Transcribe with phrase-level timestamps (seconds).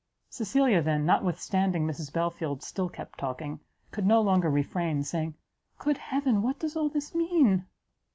[0.31, 3.59] Cecilia then, notwithstanding Mrs Belfield still kept talking,
[3.91, 5.35] could no longer refrain saying,
[5.77, 7.67] "Good heaven, what does all this mean?"